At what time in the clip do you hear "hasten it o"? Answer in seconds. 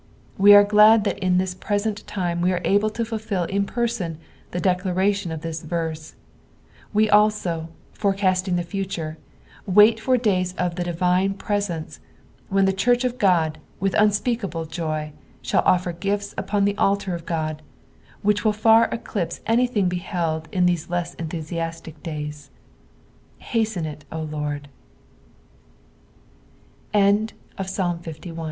23.37-24.21